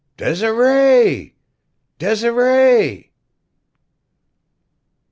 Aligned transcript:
Desiree! 0.17 1.35
Desiree!" 1.99 3.11